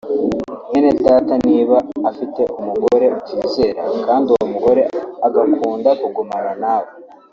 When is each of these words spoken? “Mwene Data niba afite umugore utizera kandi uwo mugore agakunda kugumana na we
“Mwene 0.67 0.91
Data 1.05 1.33
niba 1.47 1.77
afite 2.09 2.41
umugore 2.59 3.05
utizera 3.19 3.83
kandi 4.05 4.25
uwo 4.33 4.45
mugore 4.53 4.81
agakunda 5.27 5.89
kugumana 6.01 6.51
na 6.63 6.73
we 6.81 6.89